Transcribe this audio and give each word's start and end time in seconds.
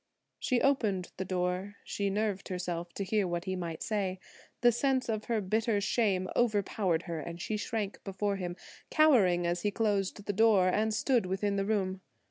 She 0.39 0.61
opened 0.63 1.11
the 1.17 1.25
door. 1.25 1.75
She 1.83 2.09
nerved 2.09 2.47
herself 2.47 2.91
to 2.93 3.03
hear 3.03 3.27
what 3.27 3.45
he 3.45 3.55
might 3.55 3.83
say. 3.83 4.19
The 4.61 4.71
sense 4.71 5.07
of 5.09 5.25
her 5.25 5.41
bitter 5.41 5.79
shame 5.79 6.27
overpowered 6.35 7.03
her, 7.03 7.19
and 7.19 7.39
she 7.39 7.55
shrank 7.55 8.03
before 8.03 8.37
him, 8.37 8.55
cowering 8.89 9.45
as 9.45 9.61
he 9.61 9.69
closed 9.69 10.25
the 10.25 10.33
door, 10.33 10.69
and 10.69 10.91
stood 10.91 11.27
within 11.27 11.55
the 11.55 11.65
room. 11.65 12.01